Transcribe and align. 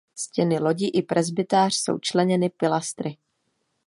Stěny 0.15 0.59
lodi 0.59 0.87
i 0.87 1.01
presbytář 1.01 1.73
jsou 1.75 1.99
členěny 1.99 2.49
pilastry. 2.49 3.17